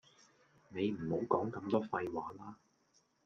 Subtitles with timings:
[0.69, 2.57] 你唔好講咁多廢話啦